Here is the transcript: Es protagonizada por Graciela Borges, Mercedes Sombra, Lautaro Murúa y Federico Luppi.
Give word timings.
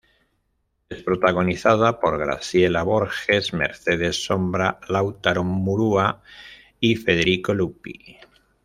Es 0.89 1.03
protagonizada 1.03 1.99
por 1.99 2.17
Graciela 2.17 2.81
Borges, 2.81 3.53
Mercedes 3.53 4.25
Sombra, 4.25 4.79
Lautaro 4.87 5.43
Murúa 5.43 6.23
y 6.79 6.95
Federico 6.95 7.53
Luppi. 7.53 8.17